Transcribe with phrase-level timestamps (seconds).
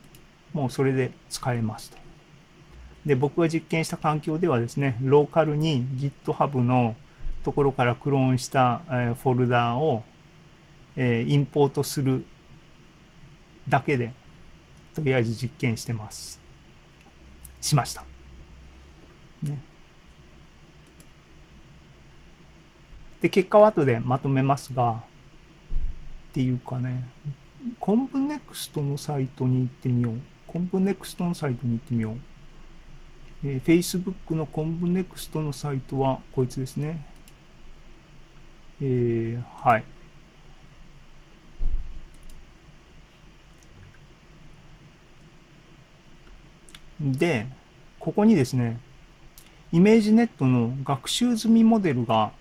[0.52, 2.07] もうそれで使えますと。
[3.06, 6.94] で、僕が実験した環境ではですね、ローカルに GitHub の
[7.44, 8.78] ところからクローンした、
[9.22, 10.02] フォルダーを、
[10.96, 12.24] インポートする
[13.68, 14.12] だけで、
[14.94, 16.40] とりあえず実験してます。
[17.60, 18.04] しました。
[19.42, 19.58] ね。
[23.20, 25.02] で、結果は後でまとめますが、
[26.30, 27.08] っていうかね、
[27.80, 30.20] ConvNeXt のサイトに行ってみよう。
[30.46, 32.18] ConvNeXt のサイトに行ってみよう。
[33.44, 37.04] えー、Facebook のコンプネクストのサイトはこいつですね。
[38.80, 39.84] えー、はい。
[47.00, 47.46] で、
[48.00, 48.80] ここにですね、
[49.70, 52.32] ImageNet の学習済みモデルが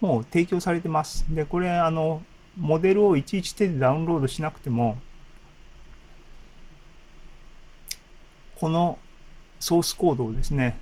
[0.00, 1.24] もう提供されてます。
[1.32, 2.22] で、これ、あの、
[2.56, 4.98] モデルをいちいち手でダウンロードしなくても、
[8.56, 8.98] この
[9.60, 10.76] ソースコードをですね、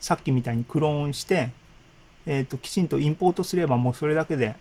[0.00, 1.50] さっきみたいにクローンして、
[2.26, 4.56] えっ、ー、と、きちんとインポートすればもうそれだけで、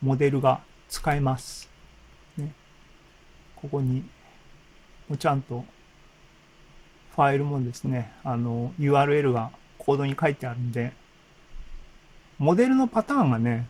[0.00, 1.68] モデルが使えます。
[2.38, 2.52] ね。
[3.56, 4.02] ここに、
[5.08, 5.64] もうちゃんと、
[7.14, 10.92] ファイルもですね、あの、URL がコードに書いてあるんで、
[12.38, 13.68] モデルのパターンがね、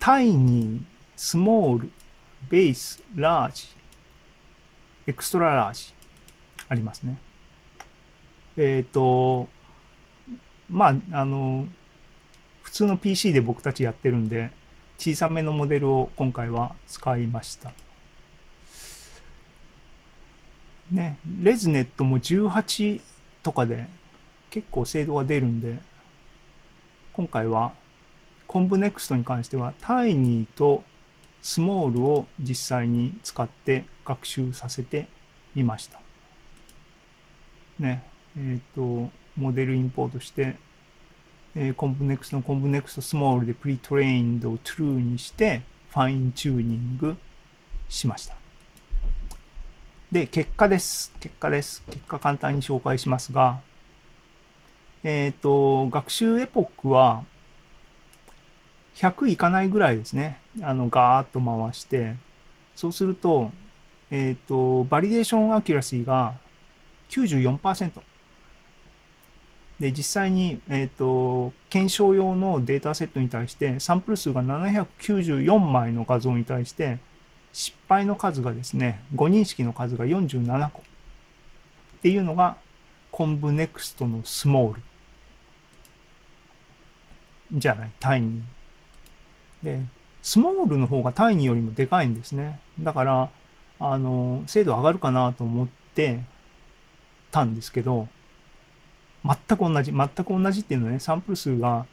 [0.00, 0.82] タイニー、
[1.16, 1.92] スモール、
[2.48, 3.68] ベース、ラージ、
[5.06, 5.92] エクストララージ
[6.68, 7.18] ありますね。
[8.56, 9.48] えっ、ー、と、
[10.70, 11.66] まあ、あの、
[12.62, 14.50] 普通の PC で僕たちやってるんで、
[14.98, 17.72] 小さめのモデルを今回は使いました。
[20.90, 23.00] ね、レズネットも18
[23.42, 23.86] とかで
[24.50, 25.78] 結構精度が出るんで、
[27.14, 27.72] 今回は
[28.46, 30.84] コンブネクストに関してはタイニーと
[31.42, 35.08] Small を実際に使って学習させて
[35.54, 36.00] みました。
[37.78, 38.04] ね、
[38.36, 40.56] えっ、ー、と、モデルインポートして、
[41.54, 47.16] えー、コンブネクストのコンブネクストスモールでプリトレインドを true にしてファインチューニング
[47.88, 48.36] しました。
[50.12, 51.12] で、結果です。
[51.20, 51.82] 結果です。
[51.86, 53.60] 結果簡単に紹介しますが、
[55.02, 57.24] えっ、ー、と、学習エポックは、
[58.94, 60.41] 100いかないぐらいですね。
[60.60, 62.14] あの、ガーッと回して、
[62.74, 63.50] そうすると、
[64.10, 66.34] えっ、ー、と、 validation accuracy が
[67.10, 68.00] 94%。
[69.80, 76.98] で、実際に、えっ、ー、と、検証用のデータセットに対して、サンプル数が794枚の画像に対して、
[77.52, 80.80] 失敗の数がですね、誤認識の数が47個。
[80.80, 80.82] っ
[82.02, 82.56] ていうのが、
[83.10, 84.82] ConvNeXt の Small。
[87.54, 89.64] じゃない、タイニー。
[89.64, 89.82] で、
[90.22, 92.60] スモールの方がタイニーよりもでかいんですね。
[92.80, 93.30] だから、
[93.80, 96.20] あの、精度上がるかなと思って
[97.32, 98.08] たんですけど、
[99.24, 101.86] 全く同じ、全く同じっていうのはね、サンプル数が、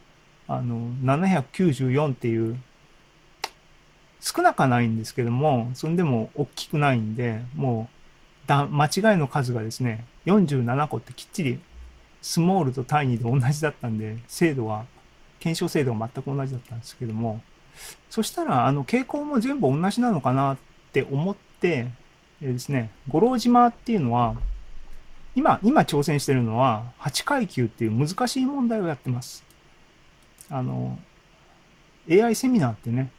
[0.47, 2.59] あの、794っていう、
[4.21, 7.89] 少なくはないんですけども、そんでも大きくないんで、も
[8.45, 11.59] う、だ、間違いの数がですね、47個ってきっちり、
[12.21, 14.85] スモールとタイニーで同じだったんで、精度は、
[15.39, 17.41] 検証精度が全く同じだったんですけども、
[18.09, 20.57] そしたら、あの、傾向も全部同じなのかなっ
[20.91, 21.87] て思って、
[22.41, 24.35] えーですね、五郎島っていうのは、
[25.35, 29.43] 今、今挑戦してるのは、8階級っていう難しい問題をやってます。
[30.49, 30.97] あの、
[32.09, 33.11] AI セミナーってね、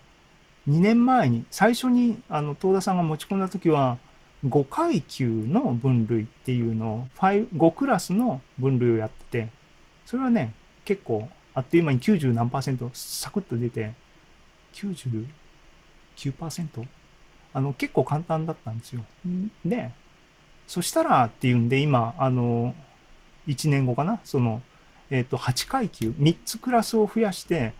[0.68, 3.98] 2年前に、最初に、あの、東田さんが持ち込んだ時は、
[4.46, 9.48] 5階級の分類っていうのを、5, クラスの分類をやってて、
[10.06, 10.54] それはね、
[10.84, 13.92] 結構、あっという間に90何パーセント、サクッと出て、
[14.74, 16.86] 99%?
[17.52, 19.04] あの、結構簡単だったんですよ。
[19.64, 19.90] で、
[20.66, 22.74] そしたらっていうんで、今、あの、
[23.48, 24.62] 1年後かな、その、
[25.10, 27.72] えっ、と、8階級、3つクラスを増やして、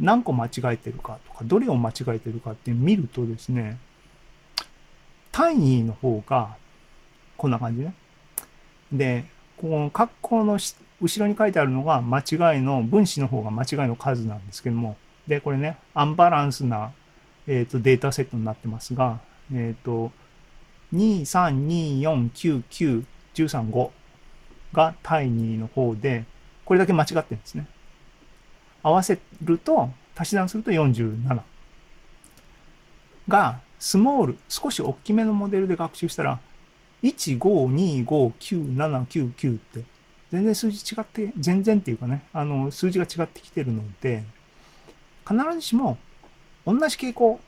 [0.00, 3.78] 何個間違えてるかとか、どれを間違えてるかって見るとですね、
[5.32, 6.56] タイニーの方が
[7.36, 7.94] こんな感じね。
[8.92, 9.24] で、
[9.56, 10.58] この括弧の
[11.00, 14.96] 後ろに書いてあるのが間違いの、分子の方が間違いの数なんですけども、
[15.26, 16.92] で、これね、アンバランスな、
[17.46, 19.20] えー、とデータセットになってますが、
[19.52, 20.12] えっ、と、
[20.94, 23.04] 2、3、2、4、9、9、
[23.34, 23.90] 13、5
[24.72, 26.24] がタイニーの方で、
[26.64, 27.66] これだけ間違ってるんですね。
[28.82, 31.40] 合わせると、足し算すると47。
[33.28, 36.38] が、スモール、少し大きめのモデルで学習したら、
[37.02, 39.84] 1、5、2、5、9、7、9、9って、
[40.30, 44.24] 全然数字違って、全然っていうかね、あの、数字が違ってきてるので、
[45.28, 45.98] 必ずしも
[46.64, 47.40] 同じ傾向、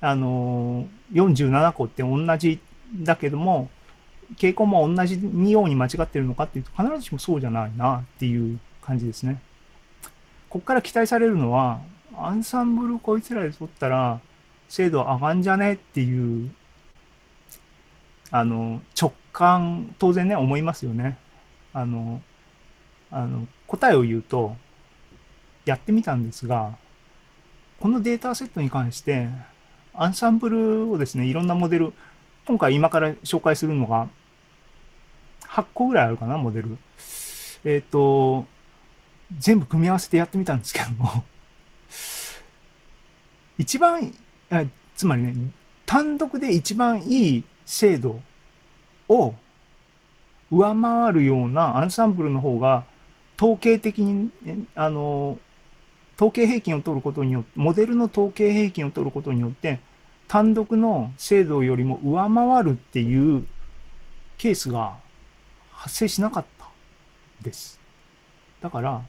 [0.00, 2.60] あの47個って同じ
[2.94, 3.70] だけども、
[4.36, 5.20] 傾向も同じ
[5.50, 9.40] ように間違ってるのかっていうと、必ずしもそうじゃないなっていう感じですね。
[10.48, 11.80] ここから期待されるのは、
[12.16, 14.20] アンサンブルこいつらで取ったら、
[14.68, 16.50] 精度上がんじゃねっていう、
[18.30, 21.18] あの、直感、当然ね、思いますよね。
[21.72, 22.20] あの、
[23.10, 24.56] あの、答えを言うと、
[25.64, 26.76] やってみたんですが、
[27.80, 29.28] このデータセットに関して、
[29.98, 31.92] アンサンブルをですね、いろんなモデル、
[32.46, 34.08] 今回今から紹介するのが、
[35.42, 36.76] 8個ぐらいあるかな、モデル。
[37.64, 38.46] えっ、と、
[39.38, 41.24] 全部組み合わせてやってみたんですけども、
[43.58, 44.12] 一番、
[44.50, 45.34] あつまりね、
[45.84, 48.20] 単独で一番いい精度
[49.08, 49.34] を
[50.50, 52.84] 上回るようなアンサンブルの方が、
[53.36, 54.30] 統計的に、
[54.74, 55.38] あの、
[56.16, 59.80] 統計平均を取ることによって、モデルの統計平均を取ることによって、
[60.28, 63.46] 単独の精度よりも上回るっていう
[64.38, 64.96] ケースが
[65.72, 66.66] 発生しなかった
[67.42, 67.78] です。
[68.60, 69.02] だから、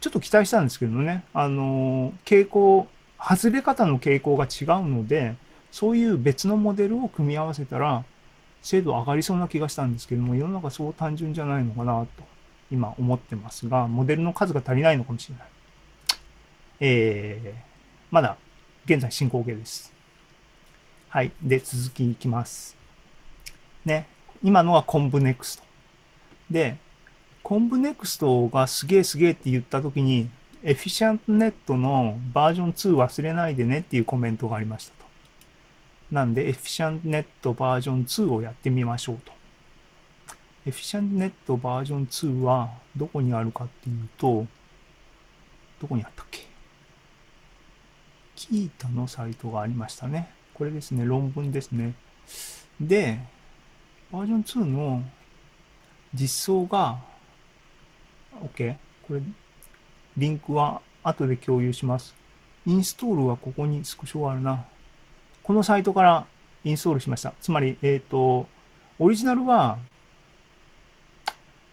[0.00, 5.36] ちょっと期待したんですけどね、あの、傾向、外れ方の傾向が違うので、
[5.70, 8.04] そういう別のモデルを組み合わせたら、
[8.62, 12.08] 精度上がりそうな気がしたんですけども、世の中そう単純じゃないのかなと、
[12.70, 15.46] 今思ってますが、モデルの数が足りないのかもしれない。
[16.80, 17.58] えー、
[18.10, 18.36] まだ
[18.84, 19.91] 現在進行形です。
[21.12, 21.32] はい。
[21.42, 22.74] で、続きいきます。
[23.84, 24.06] ね。
[24.42, 25.64] 今のは ConvNeXt。
[26.50, 26.78] で、
[27.42, 30.30] ConvNeXt がすげえすげえって言った時に、
[30.62, 35.04] EfficientNet のバージョン2忘れないでねっていうコメントがありましたと。
[36.10, 39.32] なんで、 EfficientNet バージョン2をやってみましょうと。
[40.64, 44.46] EfficientNet バージョン2はどこにあるかっていうと、
[45.78, 46.46] どこにあったっけ？
[48.34, 50.30] キータのサイトがありましたね。
[50.54, 51.94] これですね、論文ですね。
[52.80, 53.18] で、
[54.10, 55.02] バージョン2の
[56.14, 56.98] 実装が、
[58.40, 58.76] OK。
[59.06, 59.22] これ、
[60.16, 62.14] リンクは後で共有します。
[62.66, 64.64] インストールはここにスクショがあるな。
[65.42, 66.26] このサイトから
[66.64, 67.34] インストールしました。
[67.40, 68.46] つまり、えっ、と、
[68.98, 69.78] オリジナルは、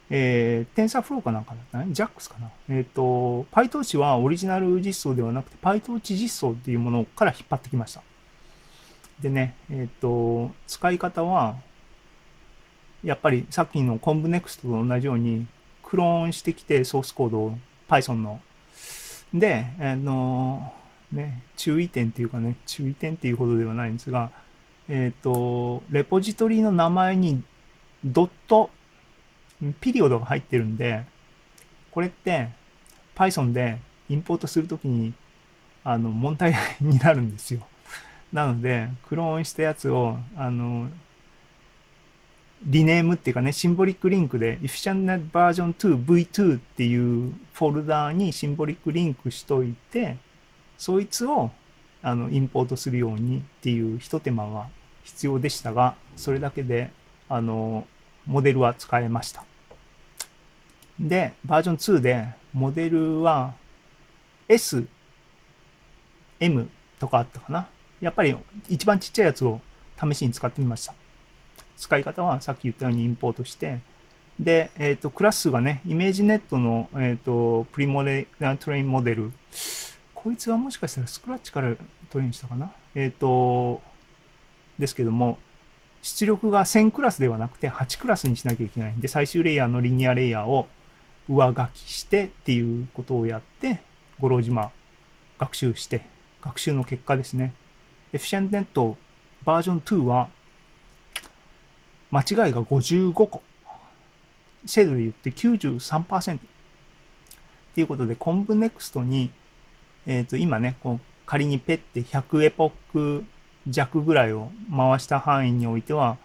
[0.09, 1.93] えー、TensorFlow かなんかだったね。
[1.93, 2.49] JAX かな？
[2.69, 8.01] えっ、と、PyTorch はオリジナル実装ではなくて PyTorch 実装っていうものから引っ張ってきました。
[9.21, 11.57] でね、えっ、と、使い方は、
[13.03, 15.47] やっぱりさっきの ConvNext と同じように、
[15.83, 17.57] クローンしてきてソースコードを
[17.89, 18.39] Python の。
[19.33, 20.73] で、あの、
[21.11, 24.31] ね、注意点っていうかね、注意点っていうほどではないんですが、
[24.87, 27.43] えっ、と、レポジトリの名前に
[28.05, 28.69] ドット、
[29.81, 31.03] ピリオドが入ってるんで、
[31.91, 32.49] これって
[33.15, 35.13] Python でインポートするときに
[35.83, 37.61] あの問題になるんですよ。
[38.31, 40.89] なので、クローンしたやつを、あの、
[42.63, 50.17] リネームっていうかね、シンボリックリンクで Efficient Version 2 V2 っていうフォルダーにシンボリックリンクしといて、
[50.77, 51.51] そいつを
[52.01, 54.67] あのインポートするようにっていう一手間が
[55.03, 56.91] 必要でしたが、それだけで
[57.29, 57.87] あの
[58.25, 59.43] モデルは使えました。
[60.99, 63.53] で、バージョン2でモデルは
[64.49, 64.85] S、
[66.41, 66.69] M
[66.99, 67.69] とかあったかな。
[68.01, 68.35] やっぱり
[68.69, 69.61] 一番ちっちゃいやつを
[69.99, 70.93] 試しに使ってみました。
[71.77, 73.79] 使い方はさっき言ったようにインポートして、
[74.39, 79.31] で、えっ、ー、と、クラスがね、 ImageNet の、えっ、ー、と、プリモデル、トレインモデル。
[80.13, 81.75] こいつはもしかしたらスクラッチから
[82.09, 83.81] トレインしたかなえっ、ー、と、
[84.77, 85.37] ですけども、
[86.01, 90.67] 出力が1000クラスではなくて8クラスにしなきゃいけないんで、最終レイヤーのリニアレイヤーを
[91.27, 93.81] 上書きしてっていうことをやって、
[94.19, 94.71] 五郎島
[95.37, 96.01] 学習して、
[96.41, 97.53] 学習の結果ですね。
[98.11, 98.97] エフィシェントネット
[99.45, 100.29] バージョン2は
[102.11, 103.41] 間違いが55個。
[104.65, 106.37] 精度で言って93%。
[106.37, 106.39] っ
[107.75, 109.31] ていうことで、コンブネクストに、
[110.05, 113.25] えっ、ー、と、今ね、こう仮にペって100エポック
[113.67, 116.17] 弱ぐらいを回した範囲においては、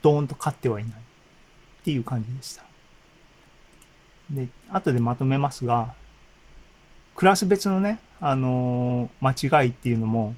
[0.00, 0.92] ドーンと勝ってはいない。
[0.92, 2.62] っていう感じでした。
[4.30, 5.94] で、後でまとめますが、
[7.14, 10.34] クラス別のね、あのー、間違いっていうのも、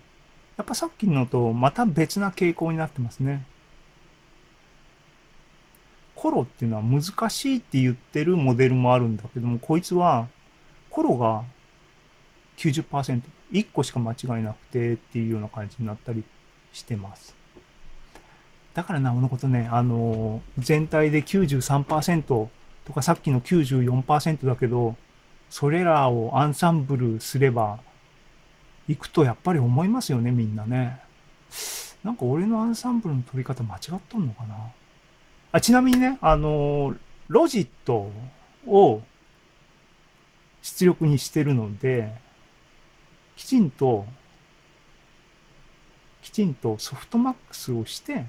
[0.56, 3.44] やっぱさっきのとまた別な傾向になってますね。
[6.14, 10.28] コロっていうのは難しいって言ってるモデルもあるんだけども、こいつは
[10.90, 11.44] コロが
[12.56, 13.22] 90%、
[13.52, 16.24] 1個しか間違いなくてっていうような感じになったり
[16.72, 17.36] してます。
[18.72, 24.96] だからなおのことね、あの、全体で93%とかさっきの94%だけど、
[25.50, 27.78] それらをアンサンブルすれば、
[28.88, 31.00] 行くとやっぱり思いますよね、みんなね。
[32.04, 34.54] なんか俺のアンサンブルの取り方間違っとんのかな
[35.52, 36.94] あちなみにね、あの、
[37.28, 38.10] ロジット
[38.66, 39.02] を
[40.62, 42.12] 出力にしてるので、
[43.36, 44.06] きちんと、
[46.22, 48.26] きちんとソフトマックスをして、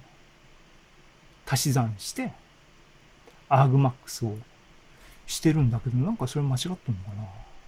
[1.46, 2.34] 足し算して、
[3.50, 4.36] アーグマックスを
[5.26, 6.88] してるんだけど、なんかそれ間違っとんのか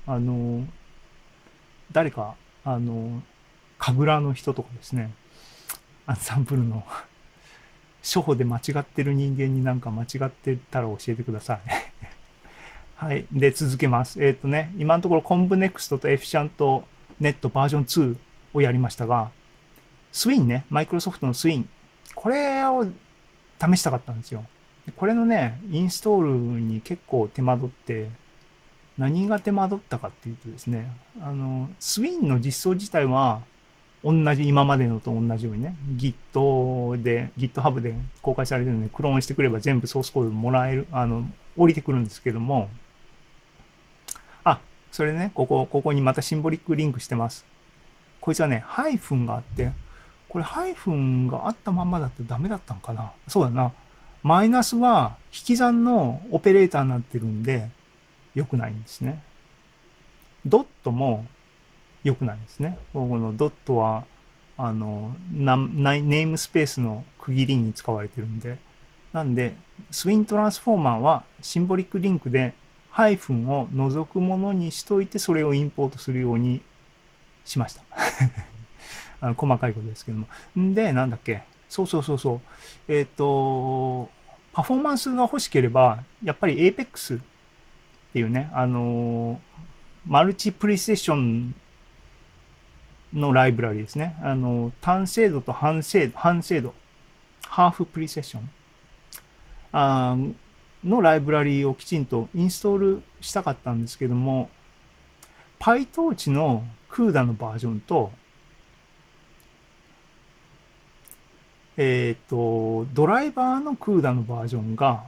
[0.07, 0.65] なあの、
[1.91, 2.35] 誰か、
[2.73, 3.21] あの、
[3.79, 5.11] 神楽の人とかですね、
[6.05, 6.83] アンサンブルの
[8.03, 11.59] 初歩で間違ってる人間になんか間違ってたら教えてください。
[12.95, 13.25] はい。
[13.31, 14.23] で、続けます。
[14.23, 16.85] えっ、ー、とね、今のところコンブネクストとエフィシャント
[17.19, 18.17] ネットバージョン2
[18.53, 19.31] をやりましたが、
[20.11, 21.67] スウィンね、マイクロソフトのスウィン。
[22.13, 22.85] これを
[23.59, 24.45] 試したかったんですよ。
[24.95, 28.09] これのね、インストールに結構手間取って、
[28.99, 30.91] 何が手間取ったかっていうとですね、
[31.21, 33.41] あの、スウィンの実装自体は、
[34.03, 41.25] 同じ、今までのと同じようにね、Git で、GitHub で公開されてるので、クローンしてくれば全部ソースコードもらえる、あの、
[41.55, 42.69] 降りてくるんですけども、
[44.43, 44.59] あ、
[44.91, 47.45] それね、ここ、ここにまたシンボリックリンクしてます。
[48.19, 49.71] こいつはね、ハイフンがあって、
[50.27, 53.71] これハイフンがあったまんまだとダメだったのかなそうだな。
[54.23, 57.69] マイナスは引き算のオペレーターになってるんで、
[58.35, 59.21] 良くないんですね。
[60.45, 61.25] ドットも
[62.03, 62.77] 良くないんですね。
[62.93, 64.05] このドットは、
[64.57, 68.57] あの、ネームスペースの区切りに使われてるんで、
[69.13, 69.55] なんで、
[69.91, 72.53] スウィントランスフォーマーはシンボリックリンクで
[72.91, 76.61] ハイフンを除くものにしといて、それをインポートするように
[77.45, 77.83] しました。
[79.21, 80.27] あの細かいことですけども。
[80.57, 81.43] んで、なんだっけ。
[81.67, 82.41] そうそうそうそう。
[82.93, 84.09] えっ、と、
[84.53, 87.19] パフォーマンスが欲しければ、やっぱり Apex
[88.09, 89.39] っていうね、あの
[90.07, 91.53] マルチプレイセッション
[93.13, 94.15] のライブラリですね。
[94.21, 96.73] あの、単精度と半精度、半精度、
[97.47, 98.49] ハーフプリセッション
[99.71, 100.15] あ
[100.83, 104.49] のライブラリをきちんとインストールしたかったんですけども、
[105.59, 108.11] PyTorch の CUDA のバージョンと、
[111.77, 115.03] えっ、と、ドライバーの CUDA のバージョンが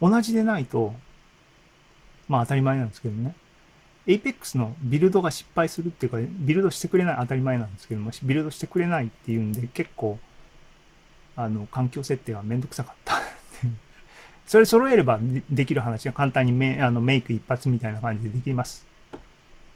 [0.00, 0.94] 同じでないと、
[2.28, 3.34] まあ当たり前なんですけどね。
[4.06, 10.18] Apex のビルドが失敗するっていうか、ビルドしてくれない当たり前なんですけども、ビルドしてくれないっていうんで、結構、
[11.34, 13.20] あの、環境設定はめんどくさかった
[14.46, 15.18] それ揃えれば
[15.50, 18.86] できる話が簡単にメあのメイク一発みたいな感じでできます。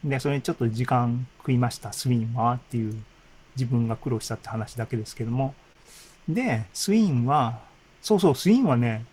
[0.04, 2.94] で、それにちょっと時間食いました、スウィンはっていう
[3.56, 5.54] 自分が苦労したって話だけですけども。
[6.28, 7.60] で、スウィンは、
[8.00, 9.04] そうそう、スウィンはね、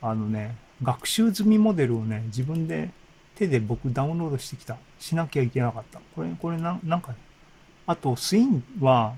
[0.00, 2.90] あのね、学習済みモデルをね、自分で
[3.34, 4.76] 手で僕ダウンロードしてきた。
[4.98, 6.00] しなきゃいけなかった。
[6.14, 7.14] これ、これな、なんか、
[7.86, 9.14] あと、スインは、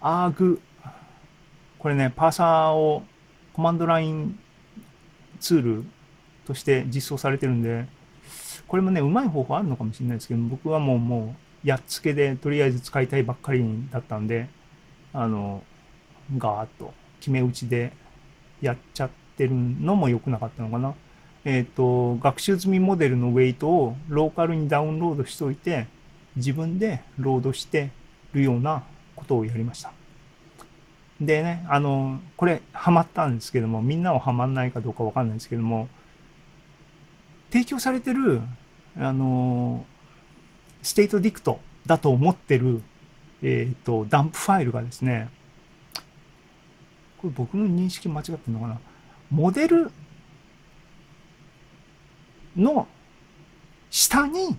[0.00, 0.60] アーグ、
[1.78, 3.02] これね、パーサーを
[3.52, 4.38] コマンドライン
[5.40, 5.84] ツール
[6.46, 7.86] として実装されてるんで、
[8.66, 14.48] これもね、うまい方法あるのかもしれないですけど、僕はもう、もう、やっつけでとりあえず使いたいばっかりだったんで、
[15.12, 15.62] あの、
[16.36, 17.92] ガーッと決め打ちで
[18.60, 20.94] やっちゃってるのも良くなかったのかな。
[21.44, 25.86] えっ、ー、と、学習済みモデルのウェイトをローカルにダウンロードしておいて、
[26.36, 27.90] 自分でロードして
[28.32, 28.82] るような
[29.16, 29.92] ことをやりました。
[31.20, 35.88] でね、あの、これハマったんですけども、みんなはハマんないかどうかわかんないですけども、
[37.50, 38.40] 提供されてる、
[38.96, 39.84] あの、
[40.82, 42.82] state dict だと思ってる、
[43.42, 45.28] えっ、ー、と、ダンプファイルがですね、
[47.20, 48.80] これ僕の認識間違ってるのかな？
[49.30, 49.90] モデル
[52.56, 52.86] の
[53.90, 54.56] 下に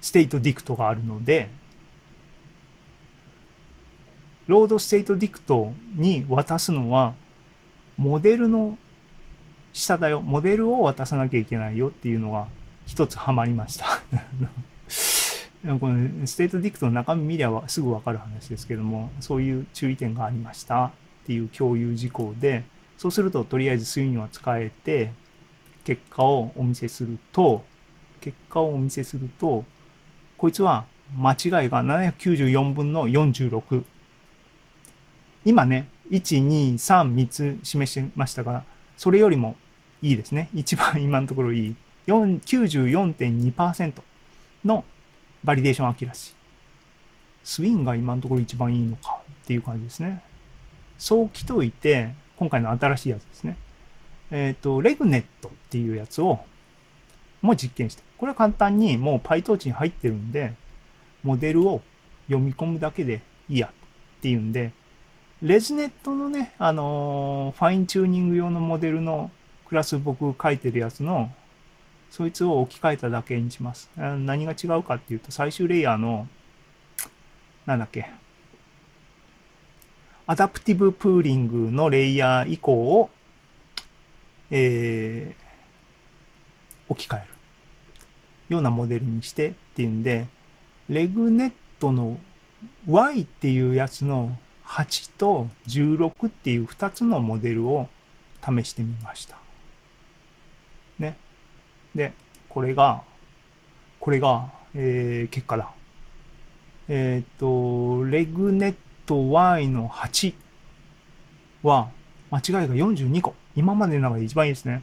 [0.00, 1.50] state dict があるので、
[4.46, 7.14] load state dict に渡すのは、
[7.96, 8.78] モデルの
[9.72, 10.20] 下だよ。
[10.22, 12.48] モデルを渡さなきゃいけないよっていうのが
[12.86, 13.86] 一つハマりました。
[15.78, 20.90] この state dict の中身見りゃすぐわかる話ですけども、そういう注意点がありました。
[21.30, 22.64] っていう共有事項で、
[22.98, 25.12] そうするととりあえずスイングは使えて、
[25.84, 27.64] 結果をお見せすると、
[28.20, 29.64] 結果をお見せすると、
[30.36, 33.84] こいつは間違いが794分の46。
[35.44, 38.64] 今ね、1、2、3、3つ示してましたが、
[38.96, 39.54] それよりも
[40.02, 40.48] いいですね。
[40.52, 41.76] 一番今のところいい。
[42.08, 44.02] 94.2%
[44.64, 44.84] の
[45.44, 46.34] バリデーションアキラシ。
[47.44, 50.24] スウィンが今のところ一番いいのかっていう感じですね。
[51.00, 53.56] そうきといて、今回の新しいやつですね。
[54.30, 56.40] えっ、ー、と、レグネットっていうやつを、
[57.40, 58.02] もう実験して。
[58.18, 60.52] これは簡単にもう PyTorch に入ってるんで、
[61.22, 61.80] モデルを
[62.26, 64.72] 読み込むだけでいいやっていうんで、
[65.42, 69.30] ResNet のね、あのー、ファインチューニング用のモデルの
[69.66, 71.32] クラス僕書いてるやつの、
[72.10, 73.88] そいつを置き換えただけにします。
[73.96, 76.28] 何が違うかっていうと、最終レイヤーの、
[77.64, 78.10] なんだっけ、
[80.30, 83.10] adaptive pooling のレイヤー以降を
[84.52, 87.26] えー、置き換える
[88.50, 90.28] ようなモデルにしてっていうんで、
[90.88, 92.16] レグネットの
[92.86, 97.88] Y っていうやつの8と16っていう2つのモデルを
[98.40, 99.36] 試してみました。
[101.00, 101.16] ね。
[101.92, 102.12] で、
[102.48, 103.02] これが、
[103.98, 105.72] これが、えー、結果だ。
[106.88, 108.74] えっ、ー、と、レグネッ
[109.10, 110.34] ト Y の8
[111.64, 111.90] は
[112.30, 113.34] 間違いが42個。
[113.56, 114.82] 今までの中で一番いいですね。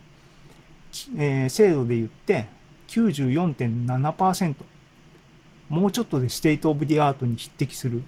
[1.18, 2.48] えー、精度で言って
[2.90, 4.56] 94.7%。
[5.70, 8.04] もうちょっとで state of the art に匹敵する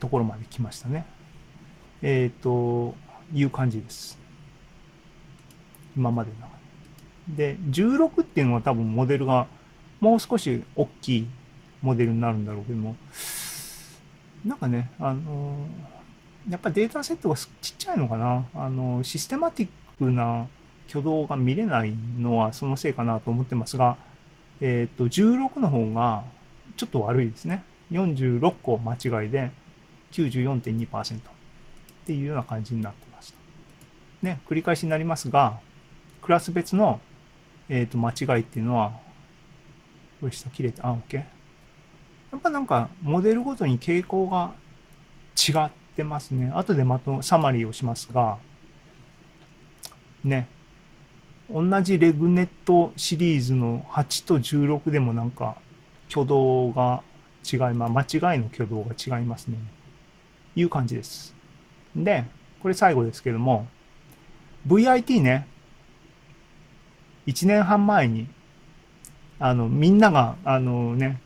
[0.00, 1.06] ところまで来ましたね。
[2.02, 2.94] えっ、ー、と、
[3.32, 4.18] いう感じです。
[5.96, 6.52] 今までの中
[7.36, 7.54] で。
[7.54, 9.46] で、16っていうのは多分モデルが
[9.98, 11.28] もう少し大きい
[11.80, 12.96] モデルになるんだろうけども、
[14.44, 15.66] なんかね、あの
[16.50, 18.46] やっぱりデータセットがちっちゃいのかな。
[18.54, 20.48] あの、システマティックな
[20.88, 23.96] 挙動が見れないのはそのせいかなと思ってますが、
[24.60, 26.24] えっ、と、16の方が
[26.76, 27.64] ちょっと悪いですね。
[27.92, 29.50] 46個間違いで、
[30.12, 31.20] 94.2%っ
[32.06, 33.38] ていうような感じになってました。
[34.22, 35.60] ね、繰り返しになりますが、
[36.20, 37.00] クラス別の、
[37.68, 38.92] えー、と間違いっていうのは、
[40.20, 41.22] これ下切れて、あ、OK。
[42.32, 44.54] やっぱなんか、モデルごとに傾向が
[45.36, 46.50] 違ってますね。
[46.54, 48.38] 後でまと、サマリーをしますが、
[50.24, 50.48] ね。
[51.50, 55.56] 同じレグネットシリーズの8と16でもなんか
[56.10, 57.02] 挙動が
[57.44, 59.58] 違いま間違いの挙動が違いますね。
[60.56, 61.34] いう感じです。
[61.94, 62.24] で、
[62.60, 63.66] これ最後ですけども、
[64.66, 65.46] VIT ね、
[67.26, 68.28] 1年半前に、
[69.38, 71.20] あの、みんなが、あのね、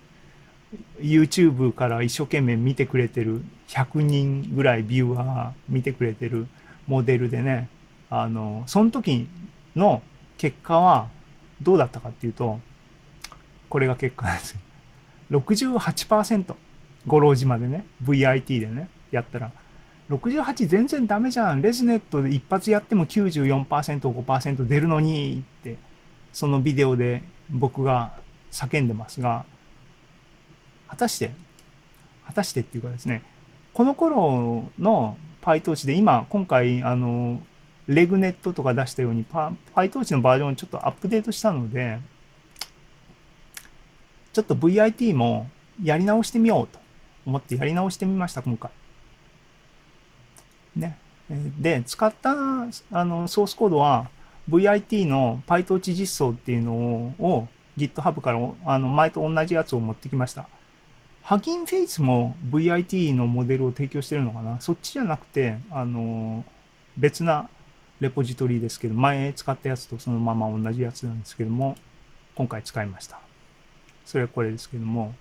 [1.12, 6.46] YouTube から一生懸命見てくれてる100人ぐらいビューアー見てくれてる
[6.86, 7.68] モデルでね、
[8.10, 9.28] あの、その時
[9.74, 10.02] の
[10.38, 11.08] 結果は
[11.60, 12.60] どうだったかっていうと、
[13.68, 14.60] これが結果なんですよ。
[15.32, 16.54] 68%、
[17.06, 19.50] 五郎島でね、VIT でね、やったら、
[20.10, 21.62] 68全然ダメじゃん。
[21.62, 25.76] レズネットで一発やっても94%、5%出るのにって、
[26.32, 28.12] そのビデオで僕が
[28.52, 29.44] 叫んでますが、
[30.88, 31.30] 果たして、
[32.26, 33.22] 果たしてっていうかですね、
[33.72, 37.42] この頃の PyTorch で今、今回、あの、
[37.86, 41.98] レグネットとか出したように、PyTorch のバージョンをちょっとアップデートしたので、
[44.32, 45.48] ちょっと VIT も
[45.82, 46.78] やり直してみようと
[47.24, 48.70] 思ってやり直してみました、今回。
[50.74, 50.98] ね。
[51.58, 54.08] で、使ったあのソースコードは
[54.48, 60.48] VIT の PyTorch 実装っていうのを GitHub からあの前と同じやつを持ってきました。
[61.26, 64.60] ハギンフェイスも VIT のモデルを提供してるのかな？
[64.60, 66.44] そっちじゃなくて、あの、
[66.96, 67.48] 別な
[67.98, 71.74] レポジトリですけど、前使ったやつとそのまま同じやつなんですけども、
[72.36, 73.18] 今回使いました。
[74.04, 75.16] それはこれですけども、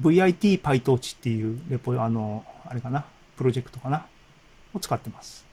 [0.00, 3.04] VIT PyTorch っていうレポ、あの、あれかな、
[3.36, 4.08] プロジェクトかな、
[4.74, 5.46] を使ってます。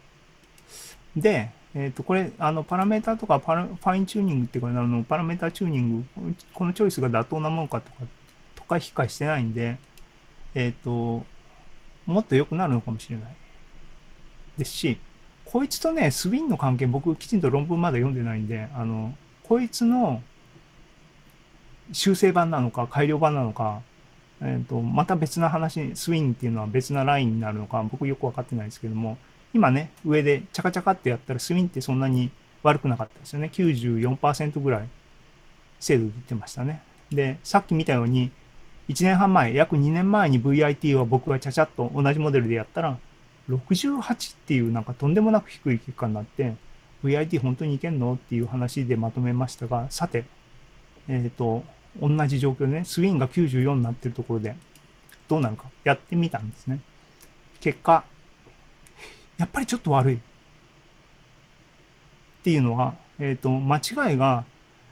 [1.16, 6.06] で、えっ、ー、と、これ、あの、パラメータとかパラ、ファインチューニングっていうか、あの、パラメータチューニング、
[6.56, 8.08] このチョイスが妥当なものかとか、と
[8.68, 9.78] か、引っかしてないんで、
[10.56, 11.26] えっ、ー、と、
[12.06, 13.36] もっと良くなるのかもしれない。
[14.58, 14.98] ですし、
[15.46, 20.22] こいつとね、スウィンの関係、僕きちんと論文まだ読んでないんで、あの、こいつの
[21.94, 23.82] 修正版なのか改良版なのか、
[24.42, 29.18] えっ、ー、と、また別な話、スウィンっていうのは別なラインになるのか、僕よくわかってないですけども、
[29.54, 32.30] 今ね、上でチャカチャカってやったらスウィンってそんなに
[32.64, 33.50] 悪くなかったですよね。
[33.54, 34.90] 94%ぐらい
[35.80, 36.82] 精度で言ってましたね。
[37.10, 38.32] で、さっき見たように、
[38.90, 42.98] 1年半前、約2年前に VIT は僕がちゃちゃっと同じモデルでやったら、
[43.50, 46.56] 68っていうなんかとんでもなく低い結果になって、
[47.04, 50.26] VIT 本当にいけんのっていう話でまとめましたが、さて、
[51.08, 51.64] えっ、ー、と、
[52.02, 54.56] 同じ状況でね、スウィンが94になってるところで、
[55.28, 56.80] どうなるかやってみたんですね。
[57.60, 58.04] 結果、
[59.38, 60.16] やっぱりちょっと悪い。
[60.16, 60.20] っ
[62.44, 64.46] ていうのは、えっ、ー、と、間違いが、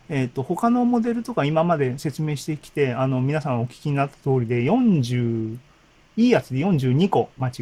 [0.09, 5.57] えっ、ー、と、他のモデルとか今まで説明してきて、あの、皆さんお聞きになった通りで、40、
[6.17, 7.53] いいやつで42個間違い。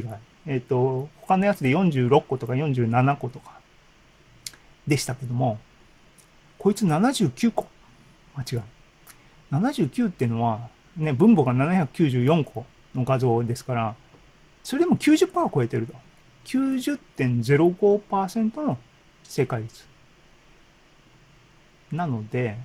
[0.45, 3.51] えっ、ー、と、他のやつで46個とか47個とか
[4.87, 5.59] でしたけども、
[6.59, 7.67] こいつ79個
[8.35, 8.61] 間違い。
[9.51, 13.95] 79っていうのは、ね、分母が794個の画像ですから、
[14.63, 15.93] それでも90%を超えてると。
[16.45, 18.77] 90.05%の
[19.23, 19.92] 正解率。
[21.95, 22.57] なので、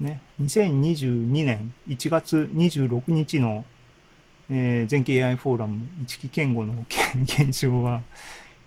[0.00, 3.64] ね、2022年1月26日の
[4.50, 6.84] えー、全景 AI フォーラム一期健吾の
[7.22, 8.02] 現象は、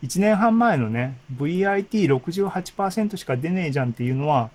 [0.03, 4.49] 1年半前のね、VIT68% しか出ねえじゃんっていうのは、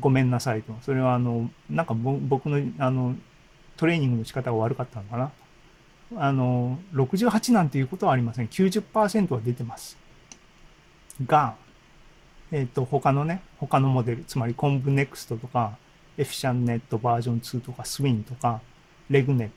[0.00, 0.72] ごめんなさいと。
[0.82, 3.16] それはあの、なんか僕のあの、
[3.76, 5.32] トレーニングの仕方が悪かったのかな。
[6.16, 8.46] あの、68なんていうことはありません。
[8.46, 9.98] 90%は出てます。
[11.26, 11.56] が、
[12.50, 15.76] えっ、ー、と、他のね、他のモデル、つまりコンブネクストとか、
[16.16, 18.60] エフィシャンネットバージョン2とか、スウィンとか、
[19.10, 19.54] レグネット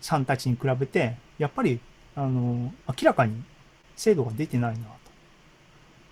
[0.00, 1.80] さんたちに比べて、やっぱり、
[2.16, 3.42] あの、明らかに
[3.96, 4.90] 精度が出てないなと。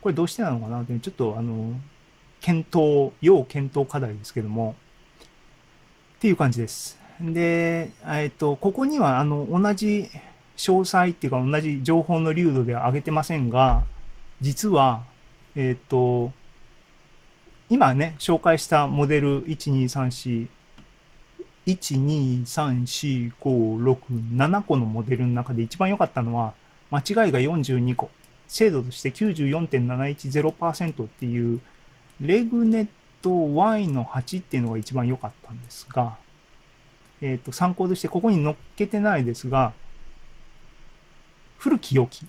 [0.00, 1.74] これどうしてなのかなって、ちょっと、あの、
[2.40, 4.76] 検討、要検討課題ですけども、
[6.16, 6.98] っていう感じです。
[7.20, 10.08] で、えっと、ここには、あの、同じ
[10.56, 13.84] 詳細っていうか、同じ情報の流度では上げてませんが、
[14.40, 15.04] 実は、
[15.56, 16.32] えっと、
[17.70, 20.48] 今ね、紹介したモデル1234
[21.68, 26.54] 1,2,3,4,5,6,7個のモデルの中で一番良かったのは、
[26.90, 28.08] 間違いが42個、
[28.46, 31.60] 精度として94.710%っていう、
[32.20, 32.88] レグネッ
[33.20, 36.16] ト Y の8っていうのが一番良かったんですが、
[37.20, 39.74] えっ、と、参考としてここに載っけてないですが、
[41.58, 42.24] 古き良き、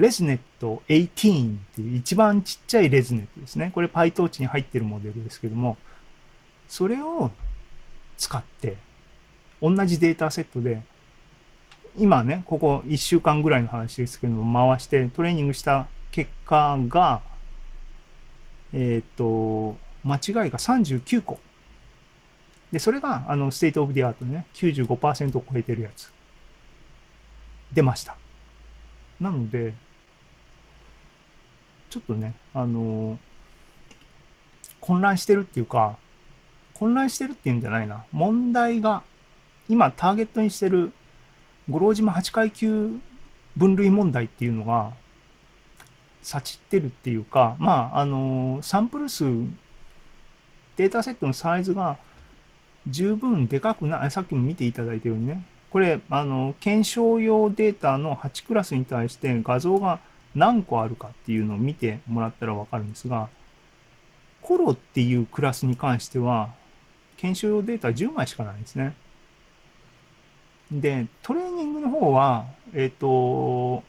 [0.00, 3.70] ResNet 18っていう一番ちっちゃい ResNet ですね。
[3.74, 5.76] これ PyTorch に入ってるモデルですけども、
[6.68, 7.30] それを
[8.16, 8.76] 使って、
[9.60, 10.82] 同じデータセットで、
[11.98, 17.20] 今ね、ここ1週間ぐらいの話ですけども、回してトレーニングした結果が、
[18.72, 21.40] えっ、と、間違いが39個。
[22.72, 26.12] で、それが、あの、 state of the art ね、95%を超えてるやつ。
[27.72, 28.16] 出ました。
[29.20, 29.74] なので、
[31.90, 33.18] ちょっとね、あの
[34.80, 35.96] 混乱してるっていうか、
[36.74, 38.04] 混乱してるっていうんじゃないな。
[38.12, 39.02] 問題が、
[39.68, 40.92] 今ターゲットにしてる
[41.68, 42.98] 五郎島8階級
[43.56, 44.92] 分類問題っていうのが、
[46.22, 49.24] さちってるっていうか、まあ、あのサンプル数、
[50.76, 51.98] データセットのサイズが
[52.86, 60.00] 十分でかくない、さっきも見ていただいたようにね、これ、あの、検証用データの8クラスに対して画像が
[60.34, 63.28] 何個あるかっていうのを見てもらったらわかるんですが、
[64.42, 66.50] コロっていうクラスに関しては、
[67.16, 68.94] 検証用データ10枚しかないんですね。
[70.72, 73.82] で、トレーニングの方は、えっ、ー、と、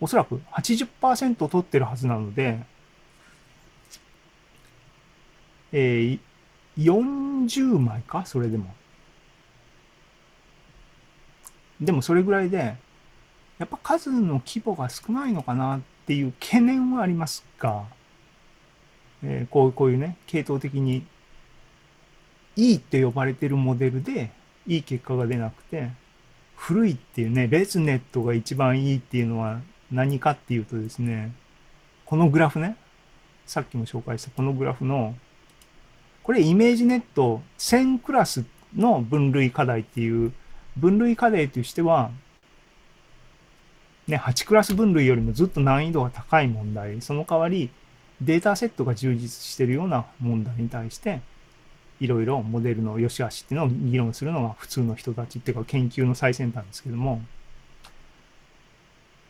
[0.00, 2.58] おそらく80%取ってるはずなので、
[5.72, 6.18] えー、
[6.76, 8.74] 40枚かそれでも。
[11.80, 12.76] でもそれぐらいで、
[13.58, 17.84] やっぱ数の規模が少ないのかなっていう懸念はありますが、
[19.22, 21.06] えー、こうこういうね、系統的に
[22.54, 24.30] いいって呼ばれてるモデルで
[24.66, 25.90] いい結果が出なくて、
[26.54, 31.32] 古いっていうね、レズネットが一番いいっていうのは何かっていうとですね、
[32.04, 32.76] このグラフね、
[33.46, 35.14] さっきも紹介したこのグラフの、
[36.22, 40.32] これ ImageNet 1000クラスの分類課題っていう、
[40.76, 42.10] 分類課題としては、
[44.06, 47.70] ね、8クラス分類よりもずっと難易度が高い問題、その代わり
[48.20, 51.20] データセットが充実しているような問題に対して、
[51.98, 57.22] いろいろモデルの良し悪しっていうのを議論するのが普通の人たちっていうか研究の最先端ですけども、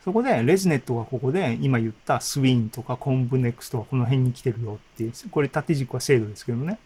[0.05, 6.79] そこでレズネットがここで今言ったスウィンとかコンブネックスとかこの辺に来てるよっていう、これ縦軸は精度ですけどね。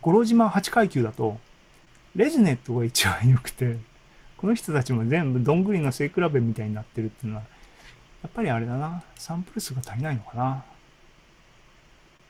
[0.00, 1.38] 五郎島8階級だと、
[2.14, 3.76] レズネットが一番良くて、
[4.36, 7.44] この人たちも全部どんぐりの背比べみたいになってるっていうのは、
[8.22, 10.64] やっぱりあれだな、サンプル数が足りないのかな。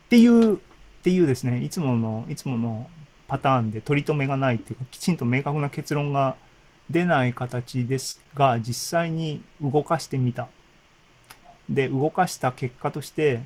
[0.06, 0.58] っていう、っ
[1.02, 2.88] ていうですね、いつもの、いつもの
[3.26, 6.36] パターンで取り留めがないっていうか、きちんと明確な結論が
[6.90, 10.48] 出ない形ですが、実際に動かしてみた。
[11.68, 13.40] で、動かした結果として、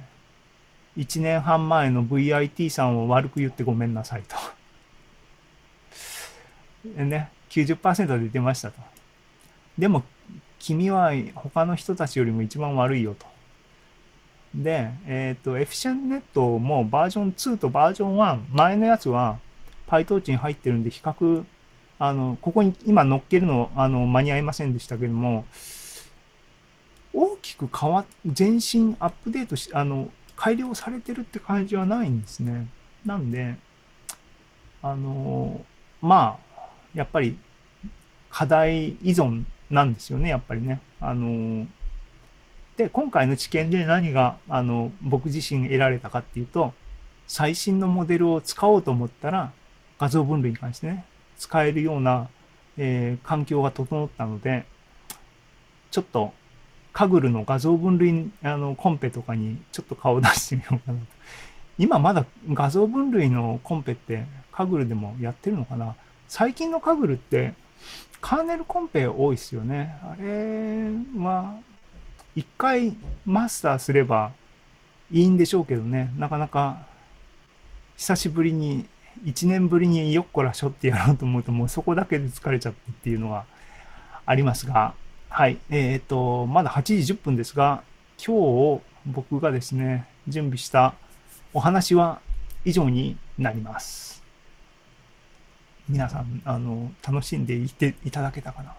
[0.98, 4.36] 1年半前の VIT さんを悪く言ってごめんなさいと。
[6.84, 8.80] ね、90%で出ましたと。
[9.78, 10.02] でも、
[10.58, 13.26] 君は他の人たちよりも一番悪いよと。
[14.54, 19.38] で、えっ、ー、と、エフィシャンネットもバージョン2とバージョン1、前のやつは
[19.88, 21.44] PyTorch に入ってるんで比較、
[21.98, 25.44] あの、ここに今乗っけるの、あの、間に合いませんでしたけども、
[27.12, 28.06] 大きく変わっ、
[28.38, 32.68] 前進、アップデートし、あの、改良されてるって感じはないんですね。
[33.04, 33.56] なんで、
[34.82, 35.64] あの、
[36.00, 36.49] まあ、
[36.94, 37.38] やっぱり
[38.30, 40.80] 課題依存なんですよね、やっぱりね。
[41.00, 41.66] あの、
[42.76, 46.72] で、今回の知見で何が、あの、僕自身得られたかっていうと、
[47.26, 49.52] 最新のモデルを使おうと思ったら、
[49.98, 51.04] 画像分類に関してね、
[51.38, 52.28] 使えるような、
[52.76, 54.64] えー、環境が整ったので、
[55.90, 56.32] ちょっと、
[56.92, 61.04] カグルの画像分類、あの、コンペとかにちょっと顔を出してみようかなと。
[61.78, 65.94] 今まだ画像分類のコンペってカグルでもやってるのかな？
[66.30, 67.54] 最近のカグルって、
[68.20, 69.96] カーネルコンペ多いですよね。
[70.04, 70.84] あれ
[71.18, 71.58] は、
[72.36, 74.30] 一回マスターすれば
[75.10, 76.86] いいんでしょうけどね、なかなか
[77.96, 78.86] 久しぶりに、
[79.24, 83.44] 一年ぶりによっこらしょってやろうと思うと、もうそこだけで疲れちゃってっていうのが
[84.24, 84.94] ありますが、
[85.30, 85.58] はい。
[85.68, 87.82] えっ、ー、と、まだ8時10分ですが、
[88.24, 90.94] 今日僕がですね、準備した
[91.52, 92.20] お話は
[92.64, 94.19] 以上になります。
[95.90, 98.72] 皆さん、あの、楽しんでいていただけたかな。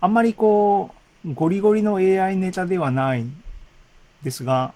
[0.00, 0.92] あんまりこ
[1.24, 3.24] う、ゴリゴリの AI ネタではない
[4.22, 4.74] ですが、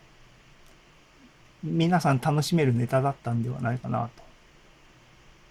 [1.64, 4.22] 皆さん楽しめるネタだったんではないかなと、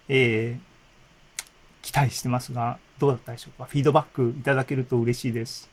[0.08, 1.42] えー、
[1.82, 3.66] 期待してますが、どうだったでしょうか？
[3.66, 5.68] フィードバックいただけると嬉しいです。